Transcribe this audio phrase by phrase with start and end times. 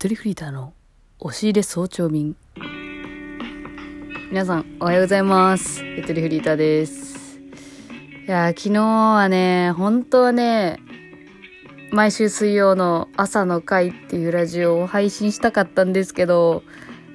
[0.00, 0.72] トリフリーターの
[1.18, 2.34] 押し入れ早朝便。
[4.30, 5.84] 皆さん、おはようございます。
[5.84, 7.38] ゆとりフリーターです。
[8.26, 10.78] いやー、昨日はね、本当はね、
[11.92, 16.62] 毎週水曜の朝の会っていうラジオを配信したかったんですけど、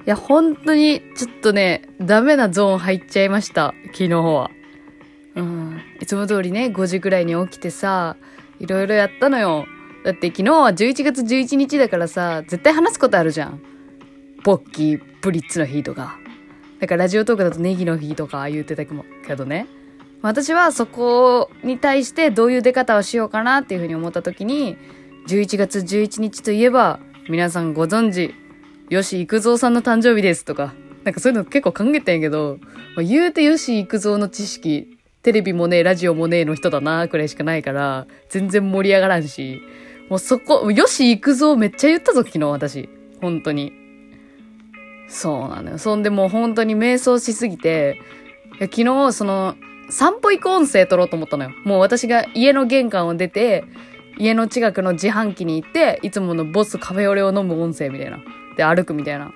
[0.06, 3.74] いや、本当にちょっとね、ダメなゾーン入っちゃいました。
[3.86, 4.48] 昨日は。
[5.34, 5.80] うん。
[6.00, 8.14] いつも通りね、5時くらいに起きてさ、
[8.60, 9.66] いろいろやったのよ。
[10.06, 13.60] だって昨日は11月11日だからさ、絶対話すことあるじゃん。
[14.44, 16.16] ポッキー、ブリッツの日とか。
[16.78, 19.66] だからラジオトークだとネギの日とか言ってたけどね。
[20.22, 24.76] 私はそこに対してどういう出方をしようかなっていうふうに思った時に、
[25.26, 28.32] 11月11日といえば、皆さんご存知、
[28.88, 32.58] 吉幾三さんの誕生日ですとか、なんかそういうの結構考えたんやけど、
[32.94, 39.60] まあ、言うて吉幾三の知識、テレビもねえ、ラジオもねえの人だなくらいしかないから、全然盛り上がらんし、
[40.08, 42.88] もうそこ、吉幾三めっちゃ言ったぞ、昨日私。
[43.20, 43.72] 本当に。
[45.08, 45.78] そうなのよ。
[45.78, 48.00] そんでもう本当に瞑想しすぎて、
[48.60, 49.56] 昨日、その、
[49.90, 51.50] 散歩行く音声撮ろうと思ったのよ。
[51.64, 53.64] もう私が家の玄関を出て、
[54.18, 58.18] 家の近くの自販機に行って、いつものボスカフェオレを飲む音声みたいな。
[58.56, 59.32] で、歩くみたいな。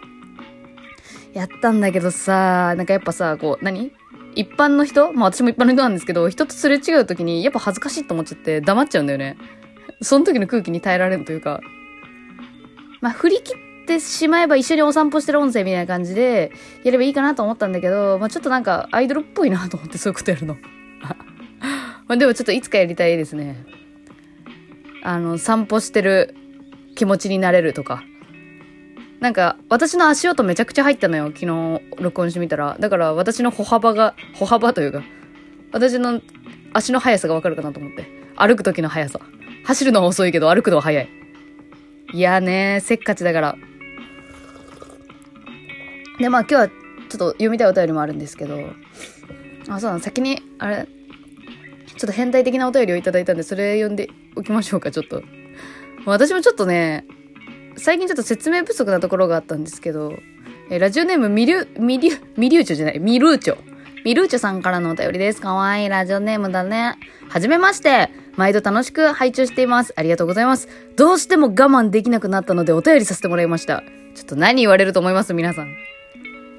[1.32, 3.92] やったんだけどさ、なんかやっぱさ、こう、何？
[4.34, 5.12] 一般の人？
[5.12, 9.36] まあ私も一般の人なんですけど、人とすれ違う時にやっぱ恥ずかしいと思っちゃって黙っちゃうんだよね。
[10.02, 11.60] その時の空気に耐えられるというか。
[13.00, 16.52] まあ振り切ってしまえば一緒にお散歩してる音声みたいな感じで
[16.84, 20.56] やればいいかなと思ったんだけど、まあちょっとなんかアイドルっぽいなと思ってそういうことやるの。
[22.06, 23.64] まあでもちょっといつかやりたいですね。
[25.02, 26.34] あの、散歩してる
[26.94, 28.02] 気持ちになれるとか。
[29.20, 31.26] なんか、私の足音めちゃくちゃ入ったのよ。
[31.26, 32.76] 昨日、録音してみたら。
[32.80, 35.02] だから、私の歩幅が、歩幅というか、
[35.72, 36.20] 私の
[36.72, 38.06] 足の速さがわかるかなと思って。
[38.36, 39.20] 歩く時の速さ。
[39.70, 41.08] 走るのは遅いけど、歩くのは速い。
[42.12, 43.56] いやね、せっかちだから。
[46.18, 48.58] で、まあ今日は、ちょっと読みたいお便りもあるんですけど、
[49.68, 50.88] あ、そうだ、先に、あれ、
[51.86, 55.22] ちょっと変態的なお便りをいただいたんで、それ読んでおきましょうか、ちょっと。
[56.04, 57.04] 私もちょっとね、
[57.76, 60.18] 最近ちょっと説明不足なところがあったんですけど、
[60.68, 63.56] えラジオネームミリュ、ミリュ、ミリューチョじゃない、ミルーチョ。
[64.04, 65.40] ミルーチョさんからのお便りです。
[65.40, 66.96] かわいいラジオネームだね。
[67.28, 68.10] はじめまして。
[68.40, 69.92] 毎度楽しく拝聴しています。
[69.96, 70.66] ありがとうございます。
[70.96, 73.82] どうしても我慢できなくなったのでお便りさせてもらいました。
[74.14, 75.68] ちょっと何言われると思います皆さん。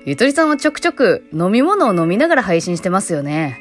[0.06, 3.58] ゆとりさんはちょくちょく飲み物を飲みながら配信してますよね。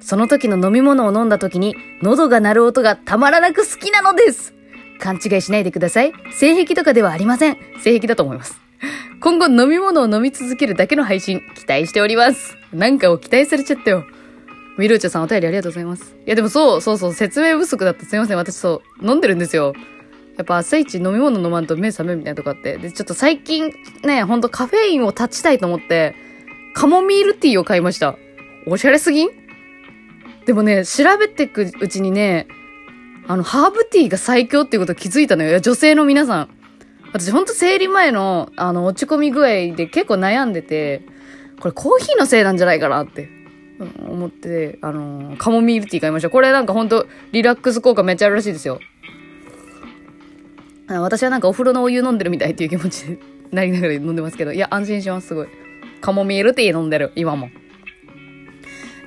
[0.00, 4.54] その時の飲み物を飲んだ時に喉が鳴る音がたまらなく好きなのです。
[5.00, 6.12] 勘違いしないでください。
[6.30, 7.56] 性癖とかではありません。
[7.82, 8.60] 性癖だと思います。
[9.20, 12.56] 今後飲み物を飲み続けるだけの配信期待しております。
[12.72, 14.04] なんかを期待されちゃったよ。
[14.78, 16.16] ミルーチョさんお便りありがとうございます。
[16.24, 18.06] いやでもそう、そうそう、説明不足だった。
[18.06, 18.36] すいません。
[18.36, 19.74] 私そう、飲んでるんですよ。
[20.36, 22.78] やっぱ朝一飲み物飲まんと目覚めみたいなとこあって。
[22.78, 23.74] で、ちょっと最近
[24.04, 26.14] ね、ほんとカフェインを断ちたいと思って、
[26.74, 28.16] カモミールティーを買いました。
[28.66, 29.30] おしゃれすぎん？
[30.46, 32.46] でもね、調べてくうちにね、
[33.26, 35.50] あの、ハーブティーが最強っていうこと気づいたのよ。
[35.50, 36.48] いや、女性の皆さん。
[37.12, 41.02] 私ほんと生理前の、あの、落ち込み具合で結構悩んでて、
[41.58, 43.28] これコーヒーのせいなんじゃないかなって、
[43.78, 46.30] 思って、あの、カモミールティー買いました。
[46.30, 48.80] これなんかほんと、リラックス効果めっちゃあるらしいですよ。
[50.88, 53.18] 私はなんかお風呂のお湯飲んでるみたいっていう気持ちに
[53.52, 55.48] なりながら飲んでますけど、いや、安心します、すごい。
[56.00, 57.50] カモミールティー飲んでる、今も。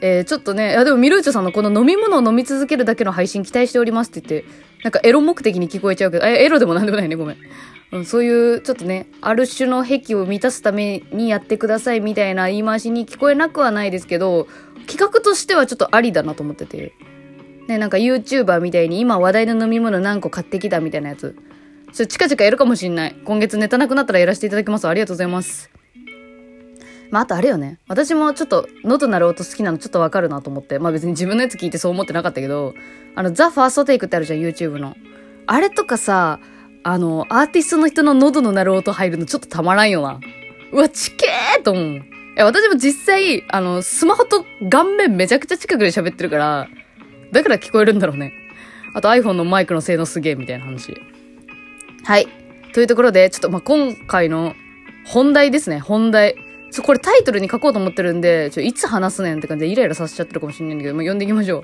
[0.01, 4.49] えー、ちょっとね、いやでもミルーチョさんのこの飲み物を飲み続けるだけの配信期待しておりますって言って、
[4.83, 7.37] なんかエロ目的に聞こえちゃうけど、え、エロでもなんでもないね、ごめん。
[7.91, 14.47] うん、そういう、ちょっとね、ある種の癖を満たすためにやってくださいみたいな言い回しに聞こえなくはないですけど、
[14.87, 16.93] 企画としてはちょっとありだなと思ってて。
[17.67, 21.35] ね、なんか YouTuber みたいに今話題の飲み物何個買ってきたみたいなやつ。
[21.93, 23.15] ちょ、近々やるかもしんない。
[23.25, 24.87] 今月ネタなくなったらやらせていただきます。
[24.87, 25.69] ありがとうございます。
[27.11, 27.77] まあ、あとあれよね。
[27.89, 30.79] 私もちょっと喉鳴る音好きなのちょっとわかるなと思って。
[30.79, 32.73] まあ別に自分のやつ聞いてそう思ってなかったけど、
[33.15, 34.95] あの、ザ・ファーストテイクってあるじゃん、YouTube の。
[35.45, 36.39] あれとかさ、
[36.83, 40.19] あの、アーティストの人の喉の鳴る音入るのちょっとたまらんよな。
[40.71, 41.85] うわ、ちけーと思う。
[41.97, 42.01] い
[42.35, 46.67] や、私も実際、あの、スマホと顔面めちゃくちゃ近くで喋ってるから、
[47.31, 48.33] だから聞こえるんだろうね。
[48.93, 50.95] あと iPhone のマイクの性能すげえみたいな話。
[52.03, 52.27] はい。
[52.73, 54.55] というところで、ちょっと、まあ、今回の
[55.05, 56.35] 本題ですね、本題。
[56.71, 61.63] ちょ、これタイトルに書こうと思ってるんで、ちょ、いつ話すねんって感じでイライラさせちゃってるかもしれないんだけど、まあ、読んでいきましょう。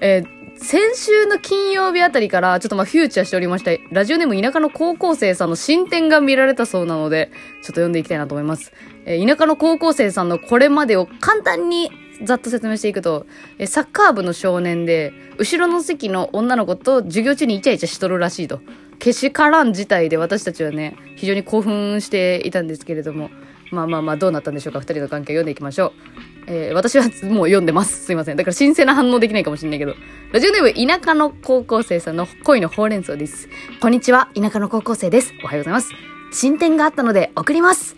[0.00, 8.72] えー先週の金曜日あたりから、ちょっとまあ、フューチャーしておりました、ラジオネーム田舎の高校生さんの進展が見られたそうなので、ちょっと読んでいきたいなと思います。
[9.04, 11.90] えー田舎の高校生さんのこれまでを簡単に
[12.24, 13.26] ざっと説明していくと、
[13.58, 18.60] えサッカー部の少年で、後ろの席の女の子と授業中にイチャイチャしとるらしいと。
[18.98, 23.30] けしからん事態で私たちはね、非常に興奮していたんですけれども、
[23.70, 24.80] まあまあまあどうなったんでしょうか。
[24.80, 25.92] 二人の関係を読んでいきましょ
[26.32, 26.35] う。
[26.46, 27.12] えー、私はもう
[27.46, 28.04] 読んでます。
[28.04, 28.36] すいません。
[28.36, 29.94] だから新鮮な反応できないかもしれないけど。
[30.32, 33.48] ラジオネーム、田舎の高校生さんの恋のほうれん草です。
[33.80, 35.32] こんにちは、田舎の高校生です。
[35.42, 35.90] おはようございます。
[36.32, 37.96] 進展があったので送ります。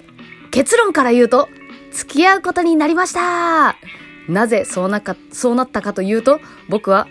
[0.50, 1.48] 結論から言うと、
[1.90, 3.76] 付き合うことになりました
[4.28, 7.06] なぜそうなか、そうなったかというと、僕は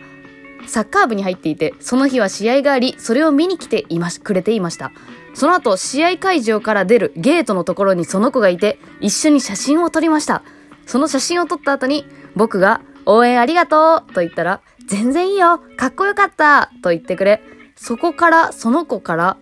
[0.65, 4.91] サッカー部に入っていて、その日は試合があり、それを見に来ていまし、くれていました。
[5.33, 10.43] その後、試合会場から出るゲートのところにその子がいて、一緒に写真を撮りました。
[10.87, 12.05] その写真を撮った後に、
[12.35, 17.41] 僕が、応援ありがとうと言ったら、全然いいよかっこよかったと言ってくれ、
[17.75, 19.37] そこから、その子から、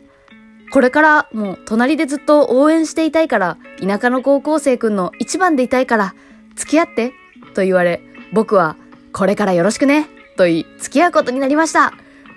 [0.71, 6.15] これからもう隣でずっと応援していたいから、田舎の高校生くんの一番でいたいから、
[6.55, 7.13] 付き合って
[7.53, 8.01] と言われ、
[8.33, 8.75] 僕は、
[9.13, 11.93] これからよろしくねと言い、付き合うことになりました。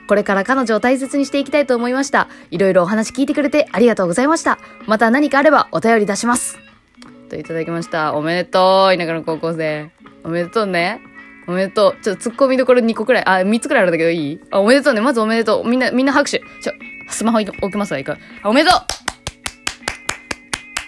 [0.08, 2.28] これから彼女を大切にしていきたいと思いました。
[2.50, 4.58] いろいろお話聞いてくれてありがとうございました。
[4.86, 6.67] また何かあればお便り出します。
[7.28, 8.14] といただきました。
[8.14, 9.90] おめでとう、田舎の高校生。
[10.24, 11.00] おめでとうね。
[11.46, 12.02] おめでとう。
[12.02, 14.40] ちょっと突っ込みどころ2個くらい、あ、3つくらいあるんだけどいい？
[14.50, 15.00] あ、おめでとうね。
[15.00, 15.68] まずおめでとう。
[15.68, 16.38] みんな、みんな拍手。
[16.38, 16.72] ちょ、
[17.10, 18.16] スマホ置きますわ、いいか。
[18.42, 18.80] あ、おめでとう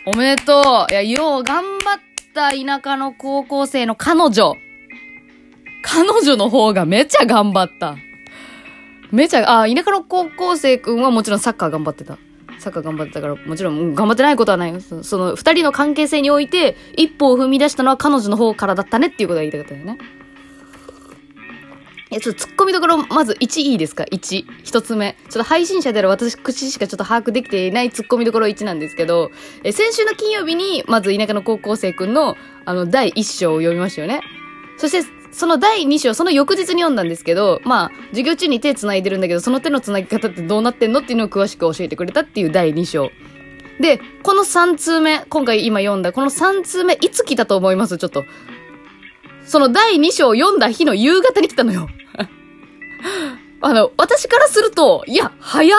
[0.07, 1.99] おめでとういや、よう頑張っ
[2.35, 4.55] た田舎の高校生の彼女。
[5.83, 7.97] 彼女の方がめちゃ頑張った。
[9.11, 12.19] めちゃ、あ、田舎の高校生くんはもちろんサッカー頑張ってた。
[12.61, 14.81] サッカー頑張ってたから、もちろん頑張ってないことはないよ。
[14.81, 19.99] その、二人の関係性において、一歩を踏み出したのは彼女の方からだったねっていうことが言いたかったよね。
[22.13, 24.45] え、ちょっと突っ込みどころ、まず1いいですか ?1。
[24.65, 25.17] 一つ目。
[25.29, 29.31] ちょっと配信者である私口しかちょっと把握できていない突っ込みどころ1なんですけど、
[29.63, 34.23] え、先週の金曜日に、まず田舎の高校生くんの、あの、第1章を読みましたよね。
[34.77, 43.11] そして、その第2章、その翌日に読んだんですけど、まあ、授業中に手繋いでるんだけど、その手の繋ぎ方ってどうなってんのっていうのを詳しく教えてくれたっていう第2章。
[43.81, 47.97] で、この3通目、今回今読んだ、この3通目、いつ来たと思います？
[47.97, 48.25] ちょっと。
[49.47, 51.89] その第2章を読んだ日の夕方に来たのよ。
[53.63, 55.77] あの、私からすると、いや、早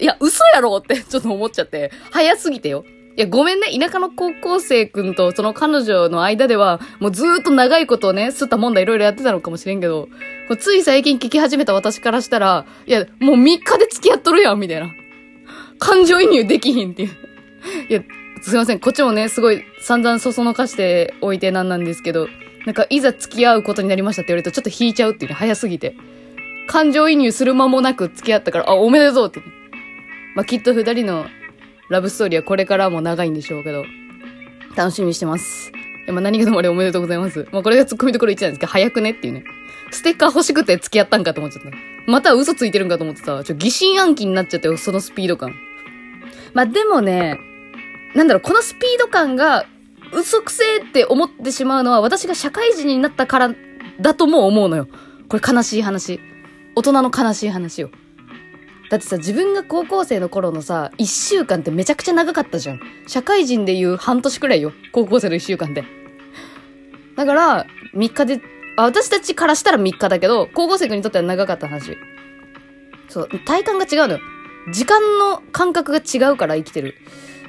[0.00, 2.84] いや、嘘やろってちょっと思っちゃって、早すぎてよ。
[3.16, 3.66] いや、ごめんね。
[3.78, 10.08] 田舎の高校生くんとその彼女の間では、もうずーっと長いことをね、吸ったもんだいろいろやってたのかもしれんけど、
[10.58, 14.90] つい最近聞き始めた私からしたら、いや、もう3日で付き合っとるやん、みたいな。
[15.78, 17.10] 感情移入できひんっていう。
[17.88, 18.02] いや、
[18.42, 18.80] すいません。
[18.80, 22.26] こっちもね、すごい散々そそのかしておいてなんなんですけど、
[22.66, 25.94] なんかいざ付き合うことになりましたって言われるとちょっと引いちゃうっていうね、早すぎて。
[26.66, 29.40] 感情移入する間もなく付き合ったから、あ、おめでとうって。
[30.34, 31.26] まあ、きっと二人の
[31.88, 33.84] ラブストーリーはこれからも長いんでしょうけど、
[34.76, 35.70] 楽しみにしてます。
[36.04, 37.46] いや、まあ、何がともあれおめでとうございます。
[37.52, 39.44] まあ、これが突っ込みどころ1なんですけど、早くねっていうね。
[39.90, 41.70] ステッカー欲しくて付き合ったんかと思っちゃった。
[42.06, 45.54] また嘘ついてるんかと思ってさ、ちょ、疑心暗鬼になっちゃったよ、そのスピード感。
[46.52, 47.38] まあ、でもね、
[48.14, 49.66] なんだろう、このスピード感が
[50.12, 53.54] 嘘くせえって思ってしまうのは私が社会人になったから
[54.00, 54.88] だとも思うのよ。
[55.28, 56.20] これ悲しい話。
[56.76, 57.90] 大人の悲しい話よ。
[58.90, 62.80] だってさ、自分が高校生の頃のさ、一週間ってめちゃくちゃ長かったじゃん。
[63.06, 64.72] 社会人で言う半年くらいよ。
[64.92, 65.84] 高校生の一週間で。
[67.16, 68.40] だから、3日で、
[68.76, 71.96] あ、私たちからしたら3日だけど、高校生くんにとっては長かった話。
[73.08, 74.20] そう、体感が違うのよ。
[74.72, 76.94] 時間の感覚が違うから生きてる。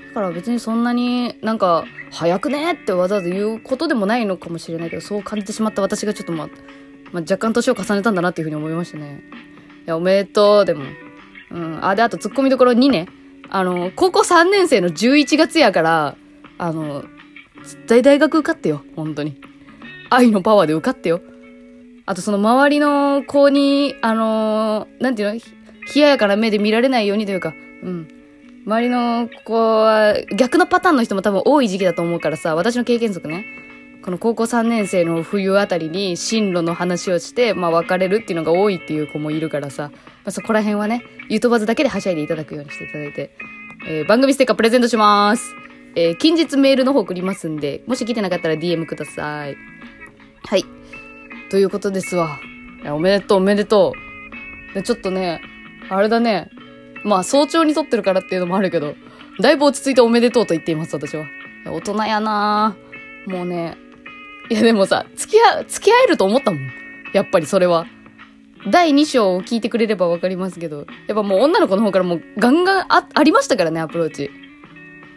[0.09, 6.47] だから別にそんなになんか、早くねってわざわざ言うことでもないのかもしれないけど、そう感じてしまった私がちょっとまあ、
[7.11, 9.21] まあ、若干年を重ねたんだなっていうふうに思いましたね。
[9.85, 10.83] いや、おめでとう、でも。
[11.51, 11.79] うん。
[11.85, 13.07] あ、で、あと、突っ込みどころ2ね。
[13.49, 16.15] あの、高校3年生の11月やから、
[16.57, 17.03] あの、
[17.63, 18.81] 絶対大学受かってよ。
[18.95, 19.39] 本当に。
[20.09, 21.21] 愛のパワーで受かってよ。
[22.05, 25.39] あと、その周りの子に、あのなんていうの？
[25.93, 28.07] 冷ややかな目で見られないようにというか、うん。
[28.65, 33.45] 周りの子は、逆のパターンの人も多分多い時期だと思うからさ、私の経験則ね。
[34.05, 43.31] この高校3年生の冬あたりに進路の話をして、まあ別れるっていうのが多いっていう子もいるからさ、まあ、そこら辺はね、ゆとばずだけではしゃいでいただくようにしていただいて、
[43.87, 45.55] えー、番組ステッカープレゼントします。
[45.95, 49.57] えー、近日メールの方送りますんで、もし来てなかったら DM ください。
[50.43, 50.63] はい。
[51.49, 52.39] ということですわ。
[52.85, 53.91] おめでとう、おめでと
[54.71, 54.75] う。
[54.75, 55.41] で、ちょっとね、
[55.89, 56.51] あれだね。
[57.03, 58.93] まあ、早朝に撮ってるからっていうのもあるけど、
[59.41, 61.25] だいぶ落ち着いておめでとうと言っています、私は。
[61.65, 62.77] 大人やな
[63.25, 63.75] もうね、
[64.49, 66.61] いやでもさ、付き合、付き合えると思ったもん。
[67.13, 67.85] やっぱりそれは。
[68.67, 74.31] 第2章を聞いてくれればわかりますけど、やっぱもう女の子の方からもうガンガンあ、ありましたからね、アプローチ。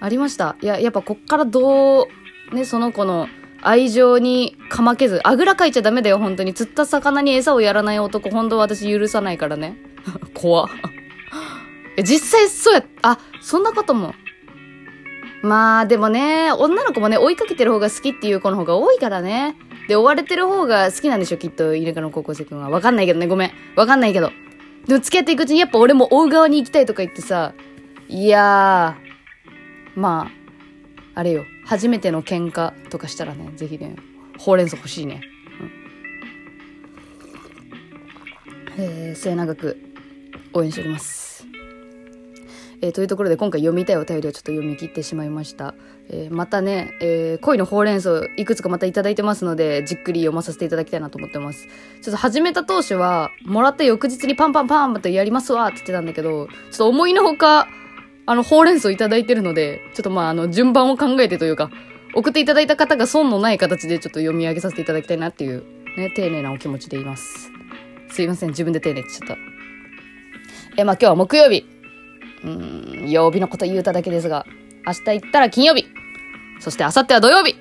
[0.00, 0.56] ありました。
[0.60, 2.08] いや、やっぱこっからど
[2.52, 3.28] う、ね、その子の
[3.62, 6.54] 愛情にかまけず、あぐらかいちゃダメだよ、本当に。
[6.54, 9.76] 釣った魚に餌をやらない男、本当は私許さないからね。
[10.34, 10.68] 怖
[11.96, 14.14] い実際そうや、あ、そんなことも。
[15.42, 19.56] まあ、でもね、女の子もね、追いかけてる方が好きっていう子の方が多いからね。
[19.88, 22.70] で、追われてる方が好きなんでしょ、きっと、田舎の高校生くんは。
[22.70, 23.52] わかんないけどね、ごめん。
[23.76, 24.32] わかんないけど。
[24.86, 27.52] でも付き合っていくうちにやっぱ俺も追う側に行きたいとか言ってさ、
[28.08, 30.30] いやー、ま
[31.14, 33.96] あ、あれよ、初めての喧嘩とかしたらね、ぜひね、
[34.38, 35.20] ほうれん草欲しいね。
[38.76, 39.76] うん、えー、末永く
[40.54, 41.27] 応援しております。
[42.80, 45.74] えー、というところで今回読みたいお便りをちょっと読み切ってしまいました。
[46.10, 51.66] えー、またね、えー、恋のほうれん草いくつかまたいいてますので、じっくり読まさせていただきたいなと思ってます。
[52.02, 57.68] ちょっと始めた当初は、もらった翌日にパンパンパンってやりますわって言ってたんだけど、ちょっと思いのほか、
[58.26, 61.70] あの、ほうれん草いいてるので、ちょっとまあ、あの、順番を考えてというか、
[62.14, 65.64] 送っていただいた方が損のない形でちょっと読み上げさせていただきたいなっていう、
[65.96, 67.50] ね、丁寧なお気持ちでいます。
[68.10, 69.42] すいません、自分で丁寧って言っちゃった。
[70.80, 71.77] え、まあ今日は木曜日。
[72.44, 74.46] うん、曜日のこと言うただけですが、
[74.86, 75.86] 明日行ったら金曜日。
[76.60, 77.56] そして明後日は土曜日。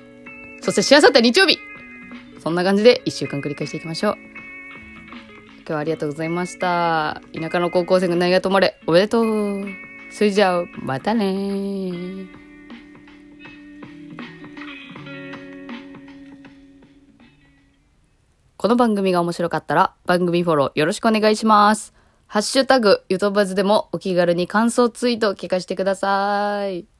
[0.60, 1.58] そしてしあさっては日曜日。
[2.42, 4.14] そんな感じで一週間繰り返していきましょう。
[5.58, 7.20] 今日はありがとうございました。
[7.34, 8.80] 田舎の高校生が何が止まれ。
[8.86, 9.66] おめでとう。
[10.10, 12.26] それじゃあ、またね
[18.56, 21.97] この番組が面白かったら番組フォローよろしくお願いします。
[22.30, 26.97] ハッシュタグ、ゆとばずでもお気軽に感想ツイートを聞かせてください。